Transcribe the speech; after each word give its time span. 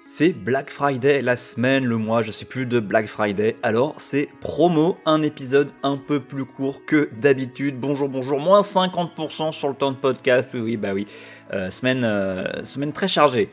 C'est 0.00 0.32
Black 0.32 0.70
Friday, 0.70 1.22
la 1.22 1.34
semaine, 1.34 1.84
le 1.84 1.96
mois, 1.96 2.22
je 2.22 2.30
sais 2.30 2.44
plus 2.44 2.66
de 2.66 2.78
Black 2.78 3.08
Friday. 3.08 3.56
Alors 3.64 4.00
c'est 4.00 4.28
promo, 4.40 4.96
un 5.04 5.22
épisode 5.22 5.72
un 5.82 5.96
peu 5.96 6.20
plus 6.20 6.44
court 6.44 6.84
que 6.86 7.10
d'habitude. 7.20 7.80
Bonjour, 7.80 8.08
bonjour, 8.08 8.38
moins 8.38 8.60
50% 8.60 9.50
sur 9.50 9.68
le 9.68 9.74
temps 9.74 9.90
de 9.90 9.96
podcast. 9.96 10.52
Oui, 10.54 10.60
oui, 10.60 10.76
bah 10.76 10.94
oui. 10.94 11.08
Euh, 11.52 11.72
semaine, 11.72 12.04
euh, 12.04 12.62
semaine 12.62 12.92
très 12.92 13.08
chargée. 13.08 13.50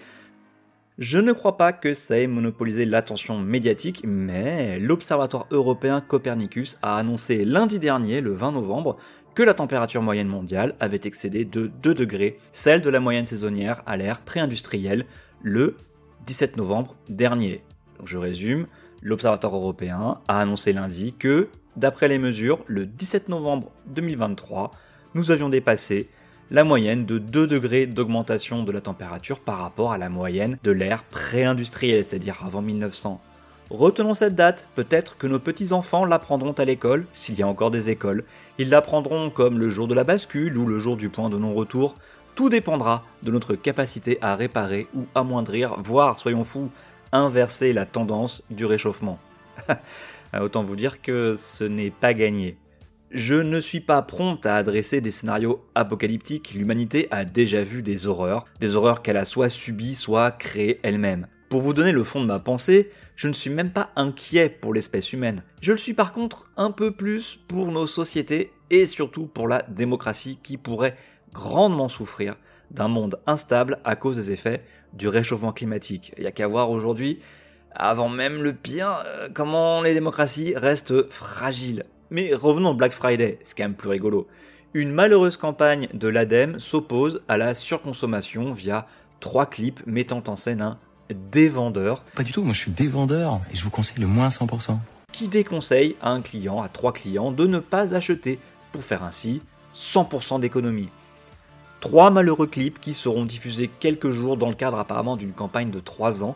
Je 1.00 1.18
ne 1.18 1.32
crois 1.32 1.58
pas 1.58 1.74
que 1.74 1.96
ça 1.96 2.20
ait 2.20 2.28
monopolisé 2.28 2.86
l'attention 2.86 3.40
médiatique, 3.40 4.04
mais 4.06 4.78
l'Observatoire 4.78 5.48
européen 5.50 6.00
Copernicus 6.00 6.78
a 6.84 6.98
annoncé 6.98 7.44
lundi 7.44 7.80
dernier, 7.80 8.22
le 8.22 8.36
20 8.36 8.52
novembre, 8.52 8.98
que 9.34 9.42
la 9.42 9.56
température 9.56 10.04
moyenne 10.04 10.28
mondiale 10.28 10.76
avait 10.80 11.02
excédé 11.06 11.44
de 11.44 11.72
2 11.82 11.96
degrés, 11.96 12.38
celle 12.52 12.82
de 12.82 12.90
la 12.92 13.00
moyenne 13.00 13.26
saisonnière 13.26 13.82
à 13.88 13.98
l'ère 13.98 14.22
pré-industrielle, 14.22 15.08
le 15.42 15.76
17 16.26 16.58
novembre 16.58 16.96
dernier. 17.08 17.62
je 18.04 18.18
résume, 18.18 18.66
l'Observatoire 19.04 19.56
européen 19.56 20.18
a 20.28 20.40
annoncé 20.40 20.74
lundi 20.74 21.14
que, 21.14 21.50
d'après 21.76 22.08
les 22.08 22.18
mesures, 22.18 22.64
le 22.66 22.88
17 22.88 23.30
novembre 23.30 23.72
2023, 23.88 24.72
nous 25.14 25.30
avions 25.30 25.50
dépassé 25.50 26.10
la 26.50 26.64
moyenne 26.64 27.06
de 27.06 27.20
2 27.20 27.46
degrés 27.46 27.86
d'augmentation 27.86 28.64
de 28.64 28.72
la 28.72 28.82
température 28.82 29.40
par 29.40 29.60
rapport 29.60 29.92
à 29.92 30.00
la 30.00 30.10
moyenne 30.10 30.58
de 30.64 30.72
l'ère 30.72 31.04
pré-industrielle, 31.04 32.04
c'est-à-dire 32.04 32.44
avant 32.44 32.64
1900. 32.64 33.22
Retenons 33.70 34.14
cette 34.14 34.36
date, 34.36 34.68
peut-être 34.76 35.18
que 35.18 35.28
nos 35.28 35.40
petits-enfants 35.40 36.06
l'apprendront 36.06 36.54
à 36.54 36.66
l'école, 36.66 37.06
s'il 37.14 37.38
y 37.38 37.44
a 37.44 37.48
encore 37.48 37.72
des 37.72 37.90
écoles. 37.90 38.24
Ils 38.58 38.70
l'apprendront 38.70 39.30
comme 39.30 39.60
le 39.60 39.70
jour 39.70 39.88
de 39.88 39.96
la 39.96 40.04
bascule 40.04 40.58
ou 40.58 40.66
le 40.66 40.80
jour 40.80 40.98
du 40.98 41.10
point 41.10 41.30
de 41.30 41.38
non-retour, 41.38 41.96
tout 42.36 42.50
dépendra 42.50 43.04
de 43.24 43.32
notre 43.32 43.56
capacité 43.56 44.18
à 44.22 44.36
réparer 44.36 44.88
ou 44.94 45.06
amoindrir, 45.16 45.76
voire, 45.82 46.20
soyons 46.20 46.44
fous, 46.44 46.70
inverser 47.12 47.74
la 47.74 47.86
tendance 47.86 48.44
du 48.50 48.66
réchauffement. 48.66 49.20
Autant 50.40 50.64
vous 50.64 50.76
dire 50.76 51.02
que 51.02 51.36
ce 51.38 51.64
n'est 51.64 51.92
pas 51.92 52.14
gagné. 52.14 52.58
Je 53.12 53.36
ne 53.36 53.62
suis 53.62 53.80
pas 53.80 54.02
prompt 54.02 54.46
à 54.46 54.58
adresser 54.58 55.00
des 55.00 55.12
scénarios 55.12 55.64
apocalyptiques, 55.76 56.54
l'humanité 56.54 57.08
a 57.12 57.24
déjà 57.24 57.64
vu 57.64 57.82
des 57.82 58.08
horreurs, 58.08 58.46
des 58.60 58.76
horreurs 58.76 59.02
qu'elle 59.02 59.16
a 59.16 59.24
soit 59.24 59.50
subies, 59.50 59.96
soit 59.96 60.32
créées 60.32 60.82
elle-même. 60.84 61.28
Pour 61.48 61.62
vous 61.62 61.74
donner 61.74 61.94
le 61.94 62.04
fond 62.04 62.20
de 62.20 62.26
ma 62.26 62.40
pensée, 62.40 62.92
je 63.16 63.30
ne 63.30 63.34
suis 63.34 63.52
même 63.52 63.70
pas 63.70 63.92
inquiet 63.96 64.50
pour 64.50 64.74
l'espèce 64.74 65.14
humaine. 65.14 65.44
Je 65.62 65.72
le 65.72 65.78
suis 65.78 65.94
par 65.94 66.12
contre 66.12 66.50
un 66.58 66.72
peu 66.72 66.92
plus 66.92 67.40
pour 67.48 67.72
nos 67.72 67.88
sociétés 67.88 68.52
et 68.72 68.88
surtout 68.88 69.28
pour 69.28 69.48
la 69.48 69.62
démocratie 69.70 70.40
qui 70.42 70.58
pourrait 70.58 70.98
grandement 71.36 71.90
souffrir 71.90 72.36
d'un 72.72 72.88
monde 72.88 73.20
instable 73.28 73.80
à 73.84 73.96
cause 73.96 74.16
des 74.16 74.32
effets 74.32 74.64
du 74.94 75.08
réchauffement 75.08 75.52
climatique. 75.52 76.14
Il 76.18 76.22
n'y 76.22 76.28
a 76.28 76.32
qu'à 76.32 76.48
voir 76.48 76.72
aujourd'hui, 76.72 77.20
avant 77.76 78.10
même 78.10 78.42
le 78.42 78.54
pire, 78.54 79.04
euh, 79.06 79.28
comment 79.32 79.82
les 79.82 79.94
démocraties 79.94 80.56
restent 80.56 81.10
fragiles. 81.12 81.86
Mais 82.10 82.34
revenons 82.34 82.70
au 82.70 82.74
Black 82.74 82.94
Friday, 82.94 83.40
c'est 83.44 83.58
quand 83.58 83.64
même 83.66 83.76
plus 83.76 83.90
rigolo. 83.90 84.28
Une 84.74 84.92
malheureuse 84.92 85.38
campagne 85.38 85.88
de 85.94 86.08
l'ADEME 86.08 86.60
s'oppose 86.60 87.22
à 87.28 87.38
la 87.38 87.54
surconsommation 87.56 88.54
via 88.54 88.88
trois 89.20 89.46
clips 89.46 89.86
mettant 89.86 90.24
en 90.28 90.36
scène 90.36 90.62
un 90.62 90.80
dévendeur. 91.32 92.04
Pas 92.16 92.24
du 92.24 92.32
tout, 92.32 92.44
moi 92.44 92.54
je 92.54 92.60
suis 92.60 92.72
dévendeur 92.72 93.42
et 93.52 93.56
je 93.56 93.64
vous 93.64 93.70
conseille 93.70 94.00
le 94.00 94.08
moins 94.08 94.30
100%. 94.30 94.78
Qui 95.12 95.28
déconseille 95.28 95.96
à 96.02 96.12
un 96.12 96.22
client, 96.22 96.62
à 96.62 96.68
trois 96.70 96.94
clients, 96.94 97.32
de 97.32 97.48
ne 97.48 97.60
pas 97.60 97.96
acheter 97.96 98.40
pour 98.72 98.84
faire 98.84 99.04
ainsi 99.04 99.42
100% 99.76 100.40
d'économie. 100.40 100.90
Trois 101.80 102.10
malheureux 102.10 102.48
clips 102.48 102.80
qui 102.80 102.94
seront 102.94 103.26
diffusés 103.26 103.70
quelques 103.80 104.10
jours 104.10 104.38
dans 104.38 104.50
le 104.50 104.56
cadre 104.56 104.80
apparemment 104.80 105.18
d'une 105.18 105.34
campagne 105.34 105.72
de 105.72 105.80
3 105.80 106.24
ans. 106.24 106.36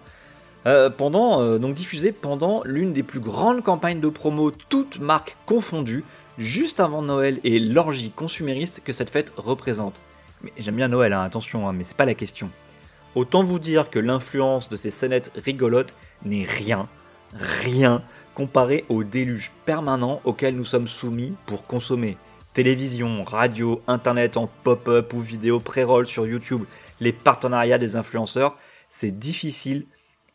Euh, 0.68 0.90
pendant, 0.90 1.42
euh, 1.42 1.58
donc 1.58 1.74
diffusés 1.74 2.12
pendant 2.12 2.62
l'une 2.66 2.92
des 2.92 3.04
plus 3.04 3.22
grandes 3.22 3.64
campagnes 3.64 4.02
de 4.02 4.10
promo, 4.10 4.52
toutes 4.52 5.00
marques 5.00 5.38
confondues, 5.46 6.04
juste 6.38 6.82
avant 6.82 7.02
Noël 7.02 7.40
et 7.44 7.60
l'orgie 7.60 8.12
consumériste 8.12 8.82
que 8.84 8.92
cette 8.92 9.10
fête 9.10 9.34
représente. 9.38 9.96
Mais 10.44 10.52
j'aime 10.58 10.76
bien 10.76 10.90
Noël, 10.90 11.14
hein, 11.14 11.22
attention, 11.22 11.68
hein, 11.68 11.74
mais 11.74 11.86
c'est 11.86 11.98
pas 11.98 12.06
la 12.06 12.14
question. 12.14 12.50
Autant 13.16 13.44
vous 13.44 13.58
dire 13.58 13.90
que 13.90 14.00
l'influence 14.00 14.70
de 14.70 14.76
ces 14.76 14.92
scénettes 14.92 15.32
rigolotes 15.36 15.96
n'est 16.24 16.44
rien, 16.44 16.88
rien 17.34 18.04
comparé 18.36 18.86
au 18.90 19.04
déluge 19.04 19.52
permanent 19.66 20.22
auquel 20.26 20.56
nous 20.56 20.66
sommes 20.66 20.88
soumis 20.88 21.34
pour 21.46 21.66
consommer 21.66 22.18
télévision, 22.54 23.24
radio, 23.24 23.82
internet 23.88 24.38
en 24.38 24.48
pop-up 24.64 25.14
ou 25.14 25.22
vidéo 25.22 25.60
pré-roll 25.60 26.08
sur 26.08 26.28
YouTube, 26.28 26.64
les 27.00 27.14
partenariats 27.14 27.78
des 27.78 27.96
influenceurs, 27.96 28.58
c'est 28.90 29.18
difficile 29.18 29.86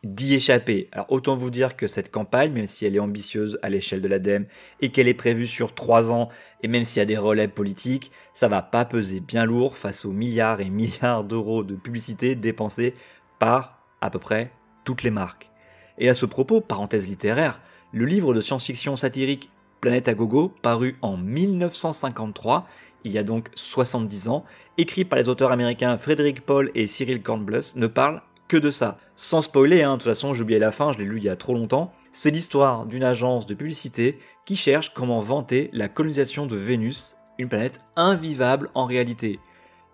d'y 0.03 0.35
échapper. 0.35 0.87
Alors 0.91 1.11
autant 1.11 1.35
vous 1.35 1.49
dire 1.49 1.75
que 1.75 1.87
cette 1.87 2.11
campagne, 2.11 2.53
même 2.53 2.67
si 2.67 2.85
elle 2.85 2.95
est 2.95 2.99
ambitieuse 2.99 3.59
à 3.63 3.69
l'échelle 3.69 4.01
de 4.01 4.07
l'ADEME 4.07 4.45
et 4.81 4.89
qu'elle 4.89 5.07
est 5.07 5.15
prévue 5.15 5.47
sur 5.47 5.73
trois 5.73 6.11
ans, 6.11 6.29
et 6.61 6.67
même 6.67 6.85
s'il 6.85 6.99
y 6.99 7.01
a 7.01 7.05
des 7.05 7.17
relais 7.17 7.47
politiques, 7.47 8.11
ça 8.33 8.47
va 8.47 8.61
pas 8.61 8.85
peser 8.85 9.19
bien 9.19 9.45
lourd 9.45 9.77
face 9.77 10.05
aux 10.05 10.11
milliards 10.11 10.61
et 10.61 10.69
milliards 10.69 11.23
d'euros 11.23 11.63
de 11.63 11.75
publicité 11.75 12.35
dépensés 12.35 12.93
par 13.39 13.79
à 14.01 14.09
peu 14.09 14.19
près 14.19 14.51
toutes 14.83 15.03
les 15.03 15.11
marques. 15.11 15.49
Et 15.97 16.07
à 16.07 16.13
ce 16.13 16.25
propos, 16.25 16.61
parenthèse 16.61 17.07
littéraire, 17.07 17.61
le 17.91 18.05
livre 18.05 18.33
de 18.33 18.41
science-fiction 18.41 18.95
satirique 18.95 19.49
Planète 19.85 20.07
à 20.07 20.15
gogo, 20.15 20.51
paru 20.63 20.97
en 21.03 21.15
1953, 21.15 22.67
il 23.03 23.11
y 23.11 23.19
a 23.19 23.23
donc 23.23 23.49
70 23.53 24.29
ans, 24.29 24.43
écrit 24.79 25.05
par 25.05 25.19
les 25.19 25.29
auteurs 25.29 25.51
américains 25.51 25.95
Frédéric 25.99 26.41
Paul 26.41 26.71
et 26.73 26.87
Cyril 26.87 27.21
Kornbluth, 27.21 27.75
ne 27.75 27.85
parle 27.85 28.23
que 28.47 28.57
de 28.57 28.71
ça. 28.71 28.97
Sans 29.15 29.43
spoiler, 29.43 29.83
hein, 29.83 29.91
de 29.91 29.97
toute 29.97 30.07
façon 30.07 30.33
j'ai 30.33 30.41
oublié 30.41 30.57
la 30.57 30.71
fin, 30.71 30.91
je 30.91 30.97
l'ai 30.97 31.05
lu 31.05 31.17
il 31.17 31.23
y 31.23 31.29
a 31.29 31.35
trop 31.35 31.53
longtemps, 31.53 31.93
c'est 32.11 32.31
l'histoire 32.31 32.87
d'une 32.87 33.03
agence 33.03 33.45
de 33.45 33.53
publicité 33.53 34.17
qui 34.43 34.55
cherche 34.55 34.91
comment 34.91 35.19
vanter 35.19 35.69
la 35.71 35.87
colonisation 35.87 36.47
de 36.47 36.55
Vénus, 36.55 37.15
une 37.37 37.47
planète 37.47 37.79
invivable 37.95 38.71
en 38.73 38.87
réalité. 38.87 39.39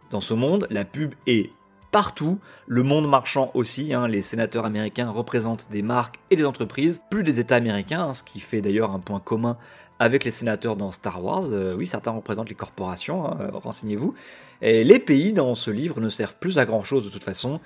Dans 0.10 0.22
ce 0.22 0.34
monde, 0.34 0.68
la 0.70 0.86
pub 0.86 1.16
est 1.28 1.50
partout, 1.92 2.40
le 2.68 2.84
monde 2.84 3.08
marchand 3.08 3.52
aussi, 3.54 3.94
hein, 3.94 4.08
les 4.08 4.22
sénateurs 4.22 4.66
américains 4.66 5.10
représentent 5.10 5.68
des 5.72 5.82
marques 5.82 6.20
et 6.30 6.36
des 6.36 6.46
entreprises, 6.46 7.02
plus 7.10 7.24
des 7.24 7.40
États 7.40 7.58
américains, 7.58 8.08
hein, 8.08 8.14
ce 8.14 8.24
qui 8.24 8.40
fait 8.40 8.62
d'ailleurs 8.62 8.92
un 8.92 9.00
point 9.00 9.20
commun 9.20 9.58
avec 10.00 10.24
les 10.24 10.32
sénateurs 10.32 10.78
dans 10.78 10.92
Star 10.92 11.24
Wars. 11.24 11.46
Euh, 11.52 11.76
oui, 11.76 11.86
certains 11.86 12.12
représentent 12.12 12.50
les 12.50 12.56
corporations, 12.56 13.26
hein, 13.26 13.38
euh, 13.42 13.50
renseignez-vous. 13.54 14.16
Les 14.62 15.00
pays 15.00 15.34
dans 15.34 15.56
ce 15.56 15.72
livre 15.72 16.00
ne 16.00 16.10
servent 16.10 16.36
plus 16.40 16.60
à 16.60 16.66
grand 16.66 16.84
chose 16.84 17.04
de 17.04 17.10
toute 17.10 17.24
façon. 17.24 17.60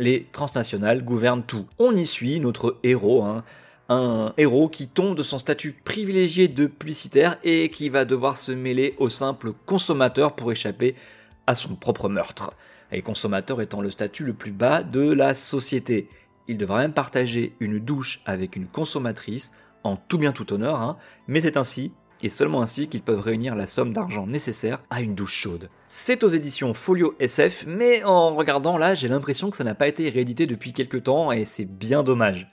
Les 0.00 0.26
transnationales 0.32 1.04
gouvernent 1.04 1.44
tout. 1.44 1.66
On 1.78 1.94
y 1.94 2.06
suit 2.06 2.40
notre 2.40 2.76
héros, 2.82 3.24
un 3.88 4.32
héros 4.36 4.68
qui 4.68 4.88
tombe 4.88 5.16
de 5.16 5.22
son 5.22 5.38
statut 5.38 5.76
privilégié 5.84 6.48
de 6.48 6.66
publicitaire 6.66 7.38
et 7.44 7.70
qui 7.70 7.88
va 7.88 8.04
devoir 8.04 8.36
se 8.36 8.50
mêler 8.50 8.96
au 8.98 9.08
simple 9.08 9.52
consommateur 9.64 10.34
pour 10.34 10.50
échapper 10.50 10.96
à 11.46 11.54
son 11.54 11.76
propre 11.76 12.08
meurtre 12.08 12.52
les 12.92 13.02
consommateurs 13.02 13.60
étant 13.60 13.80
le 13.80 13.90
statut 13.90 14.24
le 14.24 14.34
plus 14.34 14.52
bas 14.52 14.82
de 14.82 15.10
la 15.12 15.34
société. 15.34 16.08
Il 16.48 16.56
devra 16.58 16.78
même 16.78 16.92
partager 16.92 17.54
une 17.60 17.78
douche 17.78 18.22
avec 18.26 18.56
une 18.56 18.66
consommatrice, 18.66 19.52
en 19.84 19.96
tout 19.96 20.18
bien 20.18 20.32
tout 20.32 20.52
honneur, 20.52 20.80
hein, 20.80 20.96
mais 21.28 21.40
c'est 21.40 21.56
ainsi, 21.56 21.92
et 22.22 22.28
seulement 22.28 22.62
ainsi 22.62 22.88
qu'ils 22.88 23.02
peuvent 23.02 23.20
réunir 23.20 23.54
la 23.54 23.66
somme 23.66 23.92
d'argent 23.92 24.26
nécessaire 24.26 24.82
à 24.90 25.00
une 25.00 25.14
douche 25.14 25.34
chaude. 25.34 25.70
C'est 25.88 26.24
aux 26.24 26.28
éditions 26.28 26.74
Folio 26.74 27.14
SF, 27.18 27.64
mais 27.66 28.04
en 28.04 28.34
regardant 28.34 28.78
là, 28.78 28.94
j'ai 28.94 29.08
l'impression 29.08 29.50
que 29.50 29.56
ça 29.56 29.64
n'a 29.64 29.74
pas 29.74 29.88
été 29.88 30.08
réédité 30.10 30.46
depuis 30.46 30.72
quelques 30.72 31.04
temps, 31.04 31.32
et 31.32 31.44
c'est 31.44 31.64
bien 31.64 32.02
dommage. 32.02 32.50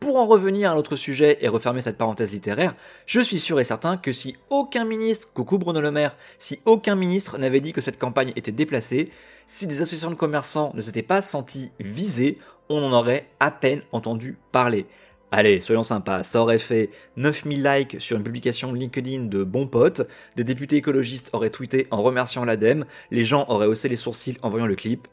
Pour 0.00 0.16
en 0.16 0.26
revenir 0.26 0.70
à 0.70 0.74
notre 0.74 0.96
sujet 0.96 1.36
et 1.42 1.48
refermer 1.48 1.82
cette 1.82 1.98
parenthèse 1.98 2.32
littéraire, 2.32 2.74
je 3.04 3.20
suis 3.20 3.38
sûr 3.38 3.60
et 3.60 3.64
certain 3.64 3.98
que 3.98 4.12
si 4.12 4.34
aucun 4.48 4.86
ministre, 4.86 5.28
coucou 5.34 5.58
Bruno 5.58 5.82
Le 5.82 5.90
Maire, 5.90 6.16
si 6.38 6.58
aucun 6.64 6.94
ministre 6.94 7.36
n'avait 7.36 7.60
dit 7.60 7.74
que 7.74 7.82
cette 7.82 7.98
campagne 7.98 8.32
était 8.34 8.50
déplacée, 8.50 9.10
si 9.46 9.66
des 9.66 9.82
associations 9.82 10.10
de 10.10 10.14
commerçants 10.14 10.72
ne 10.74 10.80
s'étaient 10.80 11.02
pas 11.02 11.20
sentis 11.20 11.70
visées, 11.80 12.38
on 12.70 12.82
en 12.82 12.92
aurait 12.92 13.28
à 13.40 13.50
peine 13.50 13.82
entendu 13.92 14.38
parler. 14.52 14.86
Allez, 15.32 15.60
soyons 15.60 15.82
sympas, 15.82 16.22
ça 16.22 16.40
aurait 16.40 16.58
fait 16.58 16.88
9000 17.18 17.62
likes 17.62 18.00
sur 18.00 18.16
une 18.16 18.24
publication 18.24 18.72
LinkedIn 18.72 19.24
de 19.24 19.44
bons 19.44 19.66
potes, 19.66 20.08
des 20.34 20.44
députés 20.44 20.76
écologistes 20.76 21.28
auraient 21.34 21.50
tweeté 21.50 21.88
en 21.90 22.02
remerciant 22.02 22.46
l'ADEME, 22.46 22.86
les 23.10 23.24
gens 23.24 23.44
auraient 23.48 23.66
haussé 23.66 23.90
les 23.90 23.96
sourcils 23.96 24.38
en 24.40 24.48
voyant 24.48 24.66
le 24.66 24.76
clip, 24.76 25.08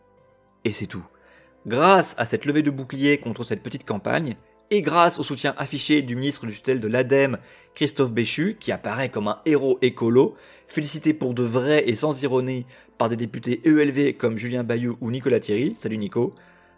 et 0.64 0.72
c'est 0.72 0.88
tout. 0.88 1.06
Grâce 1.68 2.16
à 2.18 2.24
cette 2.24 2.46
levée 2.46 2.64
de 2.64 2.72
bouclier 2.72 3.18
contre 3.18 3.44
cette 3.44 3.62
petite 3.62 3.86
campagne, 3.86 4.38
et 4.72 4.82
grâce 4.82 5.20
au 5.20 5.24
soutien 5.24 5.54
affiché 5.58 6.02
du 6.02 6.16
ministre 6.16 6.46
du 6.46 6.54
tutelle 6.54 6.80
de 6.80 6.88
l'ADEME, 6.88 7.38
Christophe 7.74 8.12
Béchu, 8.12 8.58
qui 8.60 8.72
apparaît 8.72 9.10
comme 9.10 9.28
un 9.28 9.40
héros 9.46 9.78
écolo, 9.82 10.36
félicité 10.68 11.14
pour 11.14 11.34
de 11.34 11.44
vrai 11.44 11.88
et 11.88 11.96
sans 11.96 12.22
ironie 12.24 12.66
par 12.98 13.10
des 13.10 13.16
députés 13.16 13.62
ELV 13.66 14.18
comme 14.18 14.38
Julien 14.38 14.64
Bayou 14.64 14.98
ou 15.00 15.12
Nicolas 15.12 15.40
Thierry, 15.40 15.76
salut 15.76 15.98
Nico, 15.98 16.34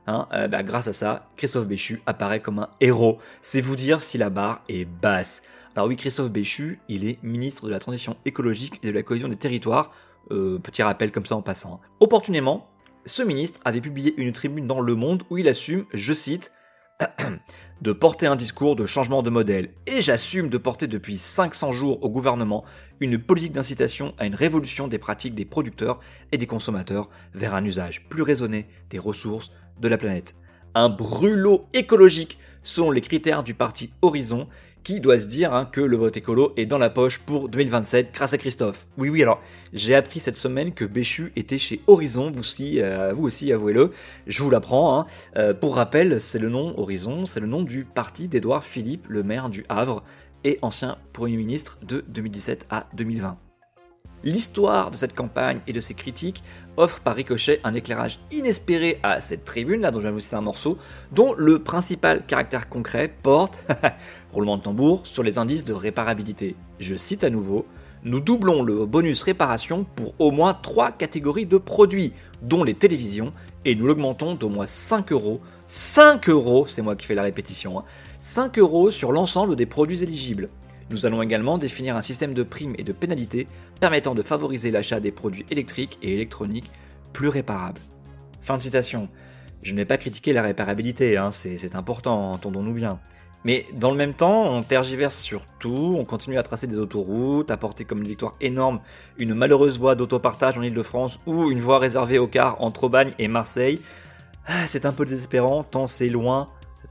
hein, 0.08 0.28
euh, 0.34 0.48
bah, 0.48 0.64
grâce 0.64 0.88
à 0.88 0.94
ça, 0.94 1.30
Christophe 1.38 1.68
Béchu 1.68 2.02
apparaît 2.06 2.42
comme 2.42 2.60
un 2.60 2.70
héros. 2.80 3.18
C'est 3.42 3.62
vous 3.62 3.76
dire 3.76 4.02
si 4.02 4.18
la 4.18 4.30
barre 4.30 4.62
est 4.70 4.86
basse. 4.86 5.44
Alors 5.76 5.88
oui, 5.88 5.96
Christophe 5.96 6.32
Béchu, 6.32 6.80
il 6.90 7.08
est 7.08 7.22
ministre 7.24 7.66
de 7.66 7.72
la 7.72 7.80
Transition 7.80 8.18
écologique 8.26 8.80
et 8.84 8.88
de 8.88 8.92
la 8.92 9.04
cohésion 9.04 9.30
des 9.30 9.36
territoires, 9.36 9.92
euh, 10.32 10.60
petit 10.60 10.84
rappel 10.84 11.12
comme 11.12 11.26
ça 11.26 11.36
en 11.36 11.42
passant. 11.42 11.80
Opportunément, 12.00 12.70
ce 13.06 13.24
ministre 13.24 13.60
avait 13.66 13.82
publié 13.82 14.14
une 14.18 14.34
tribune 14.34 14.68
dans 14.68 14.82
Le 14.82 14.96
Monde 14.96 15.24
où 15.30 15.38
il 15.38 15.48
assume, 15.48 15.86
je 15.94 16.14
cite, 16.14 16.52
de 17.82 17.94
porter 17.94 18.28
un 18.28 18.36
discours 18.36 18.76
de 18.76 18.86
changement 18.86 19.24
de 19.24 19.30
modèle, 19.30 19.70
et 19.88 20.02
j'assume 20.02 20.50
de 20.50 20.58
porter 20.58 20.88
depuis 20.88 21.18
500 21.18 21.72
jours 21.72 22.04
au 22.04 22.10
gouvernement 22.10 22.66
une 23.00 23.18
politique 23.18 23.54
d'incitation 23.54 24.14
à 24.18 24.26
une 24.26 24.36
révolution 24.36 24.88
des 24.88 24.98
pratiques 24.98 25.36
des 25.36 25.46
producteurs 25.46 26.00
et 26.32 26.38
des 26.38 26.48
consommateurs 26.48 27.10
vers 27.34 27.56
un 27.56 27.64
usage 27.64 28.08
plus 28.10 28.22
raisonné 28.22 28.68
des 28.90 29.00
ressources 29.00 29.52
de 29.80 29.88
la 29.88 29.98
planète. 29.98 30.36
Un 30.76 30.90
brûlot 30.90 31.66
écologique 31.74 32.38
selon 32.64 32.92
les 32.92 33.02
critères 33.02 33.44
du 33.44 33.54
parti 33.54 33.94
Horizon 34.02 34.48
qui 34.84 35.00
doit 35.00 35.20
se 35.20 35.28
dire 35.28 35.54
hein, 35.54 35.66
que 35.66 35.82
le 35.82 35.98
vote 35.98 36.18
écolo 36.18 36.54
est 36.58 36.66
dans 36.66 36.78
la 36.78 36.90
poche 36.90 37.20
pour 37.20 37.50
2027 37.50 38.14
grâce 38.14 38.34
à 38.34 38.38
Christophe. 38.38 38.88
Oui, 38.98 39.10
oui, 39.10 39.22
alors 39.22 39.42
j'ai 39.74 39.96
appris 39.96 40.20
cette 40.20 40.36
semaine 40.36 40.74
que 40.74 40.86
Béchu 40.86 41.32
était 41.36 41.58
chez 41.58 41.82
Horizon, 41.88 42.32
vous 42.32 42.40
aussi, 42.40 42.82
euh, 42.82 43.14
aussi 43.16 43.52
avouez-le, 43.52 43.92
je 44.28 44.44
vous 44.44 44.50
l'apprends. 44.50 45.00
Hein. 45.00 45.06
Euh, 45.38 45.54
pour 45.54 45.76
rappel, 45.76 46.20
c'est 46.20 46.40
le 46.40 46.50
nom 46.50 46.78
Horizon, 46.80 47.26
c'est 47.26 47.40
le 47.40 47.48
nom 47.48 47.64
du 47.64 47.86
parti 47.86 48.28
d'Édouard 48.28 48.64
Philippe, 48.64 49.06
le 49.10 49.24
maire 49.24 49.50
du 49.50 49.66
Havre 49.70 50.04
et 50.44 50.60
ancien 50.62 50.98
Premier 51.14 51.38
ministre 51.38 51.78
de 51.84 52.04
2017 52.08 52.66
à 52.70 52.88
2020. 52.94 53.49
L'histoire 54.24 54.92
de 54.92 54.98
cette 54.98 55.16
campagne 55.16 55.60
et 55.66 55.72
de 55.72 55.80
ses 55.80 55.94
critiques 55.94 56.44
offre 56.76 57.00
par 57.00 57.16
ricochet 57.16 57.62
un 57.64 57.74
éclairage 57.74 58.20
inespéré 58.32 59.00
à 59.02 59.22
cette 59.22 59.46
tribune, 59.46 59.82
là 59.82 59.92
dont 59.92 60.12
vous 60.12 60.20
citer 60.20 60.36
un 60.36 60.42
morceau, 60.42 60.78
dont 61.14 61.34
le 61.38 61.60
principal 61.60 62.26
caractère 62.26 62.68
concret 62.68 63.14
porte, 63.24 63.66
roulement 64.34 64.58
de 64.58 64.64
tambour, 64.64 65.08
sur 65.08 65.24
les 65.24 65.38
indices 65.38 65.64
de 65.64 65.74
réparabilité. 65.74 66.56
Je 66.80 66.96
cite 66.96 67.24
à 67.24 67.30
nouveau, 67.30 67.66
nous 68.04 68.20
doublons 68.20 68.62
le 68.62 68.86
bonus 68.86 69.24
réparation 69.24 69.86
pour 69.96 70.14
au 70.20 70.32
moins 70.32 70.54
3 70.54 70.92
catégories 70.92 71.46
de 71.46 71.58
produits, 71.58 72.14
dont 72.42 72.64
les 72.64 72.74
télévisions, 72.74 73.32
et 73.64 73.76
nous 73.76 73.88
l'augmentons 73.88 74.36
d'au 74.36 74.50
moins 74.50 74.66
5 74.66 75.12
euros. 75.14 75.42
5 75.68 76.30
euros, 76.30 76.66
c'est 76.68 76.82
moi 76.82 76.96
qui 76.96 77.06
fais 77.06 77.16
la 77.16 77.24
répétition, 77.24 77.84
5 78.20 78.58
hein. 78.58 78.62
euros 78.62 78.92
sur 78.92 79.12
l'ensemble 79.12 79.56
des 79.56 79.66
produits 79.66 80.04
éligibles. 80.04 80.50
Nous 80.92 81.06
allons 81.06 81.22
également 81.22 81.60
définir 81.60 81.96
un 81.96 82.02
système 82.02 82.34
de 82.34 82.42
primes 82.42 82.74
et 82.80 82.84
de 82.84 82.94
pénalités 82.94 83.48
permettant 83.80 84.16
de 84.16 84.24
favoriser 84.24 84.72
l'achat 84.72 85.00
des 85.00 85.12
produits 85.12 85.46
électriques 85.50 85.98
et 86.02 86.14
électroniques 86.14 86.72
plus 87.14 87.30
réparables. 87.30 87.82
Fin 88.42 88.58
de 88.58 88.62
citation. 88.62 89.10
Je 89.62 89.74
ne 89.74 89.78
vais 89.78 89.86
pas 89.86 89.98
critiquer 89.98 90.34
la 90.34 90.42
réparabilité, 90.42 91.18
hein, 91.18 91.32
c'est 91.32 91.76
important, 91.76 92.32
entendons-nous 92.32 92.74
bien. 92.74 93.00
Mais 93.46 93.66
dans 93.74 93.92
le 93.92 93.98
même 93.98 94.14
temps, 94.14 94.54
on 94.54 94.64
tergiverse 94.64 95.18
sur 95.18 95.46
tout, 95.60 95.96
on 95.98 96.04
continue 96.04 96.38
à 96.38 96.44
tracer 96.44 96.68
des 96.68 96.78
autoroutes, 96.78 97.52
à 97.52 97.58
porter 97.58 97.86
comme 97.86 98.00
une 98.00 98.08
victoire 98.08 98.36
énorme 98.42 98.82
une 99.18 99.34
malheureuse 99.34 99.80
voie 99.80 99.96
d'autopartage 99.96 100.58
en 100.58 100.62
Ile-de-France 100.62 101.20
ou 101.26 101.50
une 101.50 101.62
voie 101.62 101.80
réservée 101.80 102.20
aux 102.20 102.28
cars 102.28 102.62
entre 102.62 102.86
Aubagne 102.86 103.14
et 103.18 103.30
Marseille. 103.30 103.80
Ah, 104.46 104.68
c'est 104.68 104.86
un 104.86 104.92
peu 104.92 105.06
désespérant 105.06 105.64
tant 105.64 105.88
c'est 105.88 106.10
loin, 106.10 106.48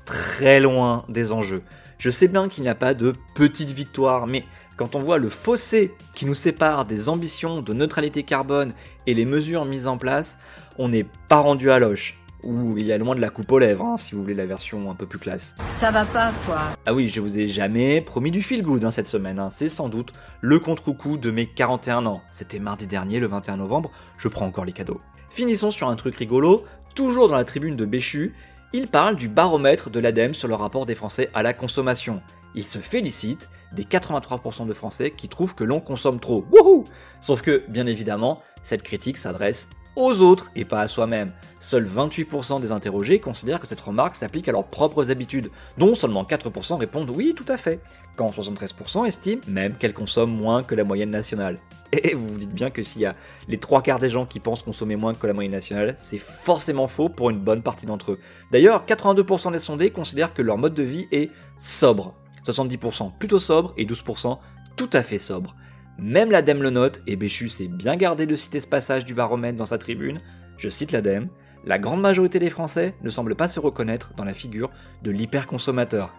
très 0.07 0.61
loin 0.61 1.05
des 1.09 1.33
enjeux. 1.33 1.63
Je 1.99 2.11
sais 2.11 2.29
bien 2.29 2.49
qu'il 2.49 2.63
n'y 2.63 2.69
a 2.69 2.77
pas 2.77 2.95
de 2.95 3.13
petite 3.35 3.71
victoire, 3.71 4.29
mais 4.29 4.45
quand 4.77 4.95
on 4.95 5.01
voit 5.01 5.19
le 5.19 5.29
fossé 5.29 5.93
qui 6.15 6.27
nous 6.27 6.35
sépare 6.35 6.85
des 6.85 7.09
ambitions 7.09 7.61
de 7.61 7.73
neutralité 7.73 8.23
carbone 8.23 8.73
et 9.09 9.15
les 9.15 9.25
mesures 9.25 9.65
mises 9.65 9.89
en 9.89 9.99
place, 9.99 10.39
on 10.79 10.89
n'est 10.89 11.07
pas 11.27 11.39
rendu 11.39 11.73
à 11.73 11.81
loche. 11.81 12.17
Ou 12.45 12.79
il 12.79 12.87
y 12.87 12.93
a 12.93 12.99
loin 12.99 13.17
de 13.17 13.21
la 13.21 13.31
coupe 13.31 13.51
aux 13.51 13.59
lèvres, 13.59 13.85
hein, 13.85 13.97
si 13.97 14.15
vous 14.15 14.23
voulez 14.23 14.35
la 14.35 14.47
version 14.47 14.89
un 14.89 14.95
peu 14.95 15.07
plus 15.07 15.19
classe. 15.19 15.57
Ça 15.65 15.91
va 15.91 16.05
pas, 16.05 16.31
quoi. 16.47 16.61
Ah 16.87 16.95
oui, 16.95 17.09
je 17.09 17.21
vous 17.21 17.37
ai 17.37 17.49
jamais 17.49 18.01
promis 18.01 18.31
du 18.31 18.43
feel 18.43 18.63
good 18.63 18.85
hein, 18.85 18.93
cette 18.93 19.09
semaine. 19.09 19.41
Hein. 19.41 19.51
C'est 19.51 19.69
sans 19.69 19.89
doute 19.89 20.13
le 20.41 20.61
contre-coup 20.61 21.17
de 21.17 21.33
mes 21.33 21.47
41 21.47 22.07
ans. 22.07 22.23
C'était 22.31 22.61
mardi 22.61 22.87
dernier, 22.87 23.19
le 23.19 23.27
21 23.27 23.57
novembre. 23.57 23.91
Je 24.19 24.29
prends 24.29 24.47
encore 24.47 24.65
les 24.65 24.73
cadeaux. 24.73 25.01
Finissons 25.31 25.73
sur 25.73 25.89
un 25.89 25.97
truc 25.97 26.15
rigolo. 26.15 26.65
Toujours 26.95 27.29
dans 27.29 27.37
la 27.37 27.45
tribune 27.45 27.75
de 27.75 27.85
Béchu, 27.85 28.35
il 28.73 28.87
parle 28.87 29.17
du 29.17 29.29
baromètre 29.29 29.89
de 29.89 29.99
l'ADEME 29.99 30.35
sur 30.35 30.49
le 30.49 30.55
rapport 30.55 30.85
des 30.85 30.95
Français 30.95 31.31
à 31.33 31.43
la 31.43 31.55
consommation. 31.55 32.21
Il 32.55 32.65
se 32.65 32.79
félicite 32.79 33.49
des 33.73 33.85
83% 33.85 34.67
de 34.67 34.73
Français 34.75 35.11
qui 35.11 35.29
trouvent 35.29 35.55
que 35.55 35.65
l'on 35.65 35.81
consomme 35.81 36.21
trop. 36.21 36.45
Wouhou 36.51 36.85
Sauf 37.21 37.43
que, 37.43 37.65
bien 37.69 37.87
évidemment, 37.87 38.43
cette 38.63 38.83
critique 38.83 39.17
s'adresse 39.17 39.69
aux 39.97 40.21
autres 40.21 40.51
et 40.55 40.65
pas 40.65 40.81
à 40.81 40.87
soi-même. 40.87 41.33
Seuls 41.61 41.89
28% 41.89 42.61
des 42.61 42.71
interrogés 42.71 43.19
considèrent 43.19 43.61
que 43.61 43.67
cette 43.67 43.81
remarque 43.81 44.17
s'applique 44.17 44.49
à 44.49 44.53
leurs 44.53 44.67
propres 44.67 45.11
habitudes, 45.11 45.51
dont 45.77 45.95
seulement 45.95 46.25
4% 46.25 46.77
répondent 46.77 47.11
oui 47.11 47.35
tout 47.35 47.47
à 47.49 47.57
fait, 47.57 47.81
quand 48.17 48.31
73% 48.31 49.07
estiment 49.07 49.43
même 49.49 49.75
qu'elles 49.75 49.95
consomment 49.95 50.37
moins 50.37 50.63
que 50.63 50.75
la 50.75 50.85
moyenne 50.85 51.11
nationale. 51.11 51.59
Et 51.93 52.15
vous 52.15 52.29
vous 52.29 52.39
dites 52.39 52.55
bien 52.55 52.71
que 52.71 52.83
s'il 52.83 53.03
y 53.03 53.07
a 53.07 53.15
les 53.49 53.59
trois 53.59 53.83
quarts 53.83 53.99
des 53.99 54.11
gens 54.11 54.27
qui 54.27 54.41
pensent 54.41 54.63
consommer 54.63 54.97
moins 54.97 55.15
que 55.15 55.27
la 55.27 55.33
moyenne 55.33 55.53
nationale, 55.53 55.95
c'est 55.97 56.19
forcément 56.19 56.87
faux 56.87 57.09
pour 57.09 57.31
une 57.31 57.39
bonne 57.39 57.63
partie 57.63 57.87
d'entre 57.87 58.13
eux. 58.13 58.19
D'ailleurs, 58.53 58.85
82% 58.87 59.53
des 59.53 59.59
sondés 59.59 59.91
considèrent 59.91 60.35
que 60.35 60.43
leur 60.43 60.59
mode 60.59 60.75
de 60.75 60.83
vie 60.83 61.09
est 61.13 61.31
sobre. 61.59 62.15
70% 62.47 63.19
plutôt 63.19 63.39
sobre 63.39 63.75
et 63.77 63.85
12% 63.85 64.39
tout 64.77 64.91
à 64.93 65.03
fait 65.03 65.19
sobre. 65.19 65.55
Même 65.99 66.31
l'ADEME 66.31 66.63
le 66.63 66.71
note, 66.71 67.03
et 67.07 67.17
Béchu 67.17 67.49
s'est 67.49 67.67
bien 67.67 67.97
gardé 67.97 68.27
de 68.27 68.37
citer 68.37 68.61
ce 68.61 68.69
passage 68.69 69.05
du 69.05 69.15
baromètre 69.15 69.59
dans 69.59 69.67
sa 69.67 69.79
tribune. 69.79 70.21
Je 70.57 70.69
cite 70.69 70.93
l'ADEME. 70.93 71.29
La 71.65 71.81
grande 71.81 72.01
majorité 72.01 72.39
des 72.39 72.51
Français 72.51 72.95
ne 73.03 73.11
semble 73.11 73.35
pas 73.35 73.49
se 73.49 73.59
reconnaître 73.59 74.13
dans 74.17 74.25
la 74.25 74.33
figure 74.33 74.71
de 75.03 75.11
l'hyperconsommateur. 75.11 76.15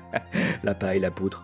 la 0.62 0.74
paille, 0.74 1.00
la 1.00 1.10
poutre. 1.10 1.42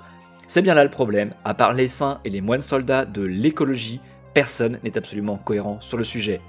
C'est 0.51 0.63
bien 0.63 0.75
là 0.75 0.83
le 0.83 0.91
problème. 0.91 1.33
À 1.45 1.55
part 1.55 1.75
les 1.75 1.87
saints 1.87 2.21
et 2.25 2.29
les 2.29 2.41
moines 2.41 2.61
soldats 2.61 3.05
de 3.05 3.23
l'écologie, 3.23 4.01
personne 4.35 4.81
n'est 4.83 4.99
absolument 4.99 5.37
cohérent 5.37 5.81
sur 5.81 5.97
le 5.97 6.03
sujet. 6.03 6.41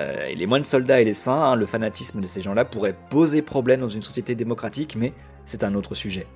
Euh, 0.00 0.26
et 0.26 0.34
les 0.34 0.46
moines 0.46 0.64
soldats 0.64 1.00
et 1.00 1.04
les 1.04 1.12
saints, 1.12 1.44
hein, 1.44 1.54
le 1.54 1.64
fanatisme 1.64 2.20
de 2.20 2.26
ces 2.26 2.42
gens-là 2.42 2.64
pourrait 2.64 2.96
poser 3.08 3.42
problème 3.42 3.82
dans 3.82 3.88
une 3.88 4.02
société 4.02 4.34
démocratique, 4.34 4.96
mais 4.96 5.12
c'est 5.44 5.62
un 5.62 5.76
autre 5.76 5.94
sujet. 5.94 6.26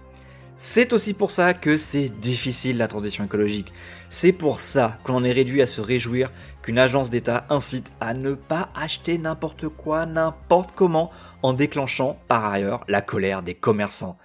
C'est 0.57 0.93
aussi 0.93 1.13
pour 1.13 1.33
ça 1.33 1.53
que 1.53 1.77
c'est 1.77 2.11
difficile 2.11 2.79
la 2.79 2.87
transition 2.87 3.25
écologique. 3.25 3.73
C'est 4.09 4.31
pour 4.31 4.61
ça 4.61 4.97
qu'on 5.03 5.25
est 5.25 5.33
réduit 5.33 5.63
à 5.63 5.67
se 5.67 5.81
réjouir 5.81 6.31
qu'une 6.63 6.79
agence 6.79 7.11
d'État 7.11 7.45
incite 7.51 7.91
à 7.99 8.15
ne 8.15 8.35
pas 8.35 8.69
acheter 8.77 9.19
n'importe 9.19 9.67
quoi, 9.67 10.07
n'importe 10.07 10.71
comment, 10.77 11.11
en 11.43 11.55
déclenchant 11.55 12.21
par 12.29 12.45
ailleurs 12.45 12.85
la 12.87 13.03
colère 13.03 13.43
des 13.43 13.55
commerçants. 13.55 14.17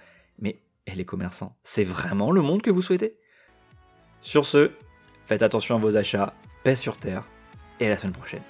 Et 0.86 0.94
les 0.94 1.04
commerçants, 1.04 1.56
c'est 1.62 1.84
vraiment 1.84 2.30
le 2.30 2.42
monde 2.42 2.62
que 2.62 2.70
vous 2.70 2.82
souhaitez? 2.82 3.16
Sur 4.20 4.46
ce, 4.46 4.70
faites 5.26 5.42
attention 5.42 5.76
à 5.76 5.78
vos 5.78 5.96
achats, 5.96 6.32
paix 6.62 6.76
sur 6.76 6.96
terre, 6.96 7.24
et 7.80 7.86
à 7.86 7.90
la 7.90 7.96
semaine 7.96 8.12
prochaine. 8.12 8.42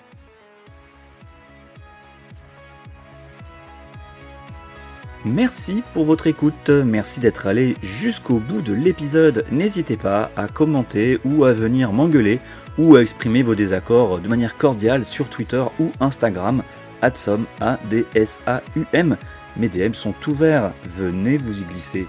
Merci 5.24 5.82
pour 5.92 6.04
votre 6.04 6.28
écoute, 6.28 6.70
merci 6.70 7.18
d'être 7.18 7.48
allé 7.48 7.74
jusqu'au 7.82 8.38
bout 8.38 8.62
de 8.62 8.72
l'épisode. 8.72 9.44
N'hésitez 9.50 9.96
pas 9.96 10.30
à 10.36 10.46
commenter 10.46 11.18
ou 11.24 11.44
à 11.44 11.52
venir 11.52 11.92
m'engueuler 11.92 12.38
ou 12.78 12.94
à 12.94 13.02
exprimer 13.02 13.42
vos 13.42 13.56
désaccords 13.56 14.20
de 14.20 14.28
manière 14.28 14.56
cordiale 14.56 15.04
sur 15.04 15.28
Twitter 15.28 15.64
ou 15.80 15.90
Instagram, 15.98 16.62
adsom, 17.02 17.44
A-D-S-A-U-M. 17.60 19.16
Mes 19.56 19.68
DM 19.68 19.94
sont 19.94 20.14
ouverts, 20.28 20.72
venez 20.84 21.38
vous 21.38 21.60
y 21.60 21.64
glisser. 21.64 22.06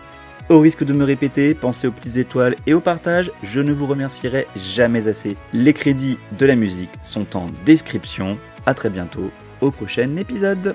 Au 0.50 0.62
risque 0.62 0.86
de 0.86 0.94
me 0.94 1.04
répéter, 1.04 1.54
pensez 1.54 1.88
aux 1.88 1.92
petites 1.92 2.16
étoiles 2.16 2.56
et 2.66 2.74
au 2.74 2.80
partage, 2.80 3.32
je 3.44 3.60
ne 3.60 3.74
vous 3.74 3.86
remercierai 3.86 4.48
jamais 4.56 5.10
assez. 5.10 5.36
Les 5.52 5.74
crédits 5.74 6.18
de 6.40 6.46
la 6.46 6.56
musique 6.56 6.90
sont 7.02 7.36
en 7.36 7.48
description. 7.66 8.38
A 8.66 8.74
très 8.74 8.90
bientôt 8.90 9.30
au 9.60 9.72
prochain 9.72 10.16
épisode. 10.16 10.74